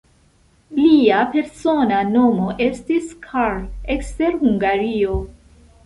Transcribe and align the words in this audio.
Lia 0.77 1.19
persona 1.35 2.01
nomo 2.15 2.49
estis 2.71 3.15
"Carl" 3.29 3.71
ekster 3.99 4.43
Hungario. 4.45 5.19